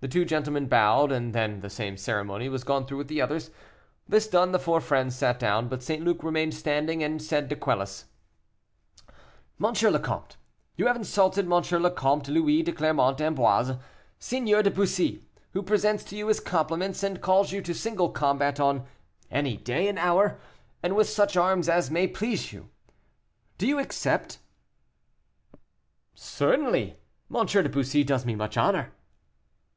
[0.00, 3.50] The two gentlemen bowed, and then the same ceremony was gone through with the others.
[4.06, 6.04] This done, the four friends sat down, but St.
[6.04, 8.04] Luc remained standing and said to Quelus,
[9.64, 9.72] "M.
[9.90, 10.36] le Comte,
[10.76, 11.52] you have insulted M.
[11.52, 13.76] le Comte Louis de Clermont d'Amboise,
[14.18, 18.60] Seigneur de Bussy, who presents to you his compliments, and calls you to single combat
[18.60, 18.84] on
[19.30, 20.38] any day and hour,
[20.82, 22.68] and with such arms as may please you.
[23.56, 24.38] Do you accept?"
[26.14, 26.98] "Certainly;
[27.34, 27.46] M.
[27.46, 28.92] de Bussy does me much honor."